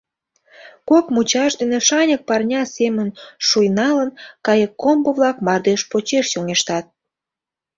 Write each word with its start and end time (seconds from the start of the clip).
Кок 0.89 1.05
мучаш 1.13 1.51
дене 1.61 1.79
шаньык 1.87 2.21
парня 2.29 2.61
семын 2.77 3.09
шуйналын, 3.47 4.09
кайыккомбо-влак 4.45 5.37
мардеж 5.45 5.81
почеш 5.91 6.25
чоҥештат. 6.31 6.85